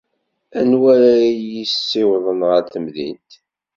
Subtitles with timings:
[0.59, 3.31] Anwa ara iyi-issiwḍen ɣer temdint?